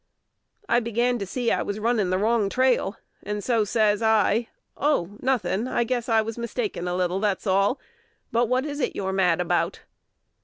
I 0.67 0.79
began 0.79 1.19
to 1.19 1.27
see 1.27 1.51
I 1.51 1.61
was 1.61 1.77
running 1.79 2.09
the 2.09 2.17
wrong 2.17 2.49
trail, 2.49 2.97
and 3.21 3.43
so 3.43 3.63
says 3.63 4.01
I, 4.01 4.47
"Oh! 4.75 5.11
nothing: 5.19 5.67
I 5.67 5.83
guess 5.83 6.09
I 6.09 6.23
was 6.23 6.39
mistaken 6.39 6.87
a 6.87 6.95
little, 6.95 7.19
that's 7.19 7.45
all. 7.45 7.79
But 8.31 8.49
what 8.49 8.65
is 8.65 8.79
it 8.79 8.95
you're 8.95 9.13
mad 9.13 9.39
about?" 9.39 9.81